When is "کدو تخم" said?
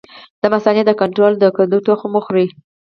1.57-2.11